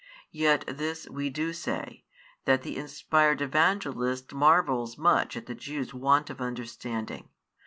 Yet 0.31 0.65
this 0.65 1.07
we 1.07 1.29
do 1.29 1.53
say, 1.53 2.05
that 2.45 2.63
the 2.63 2.75
inspired 2.75 3.39
Evangelist 3.39 4.33
marvels 4.33 4.97
much 4.97 5.37
at 5.37 5.45
the 5.45 5.53
Jews' 5.53 5.93
want 5.93 6.31
of 6.31 6.41
understanding. 6.41 7.29